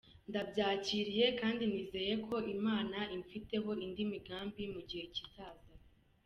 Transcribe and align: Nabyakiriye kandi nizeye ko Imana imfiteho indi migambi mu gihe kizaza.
Nabyakiriye 0.31 1.25
kandi 1.39 1.63
nizeye 1.71 2.13
ko 2.25 2.35
Imana 2.55 2.97
imfiteho 3.15 3.69
indi 3.85 4.03
migambi 4.11 4.61
mu 4.73 4.81
gihe 4.89 5.05
kizaza. 5.15 5.71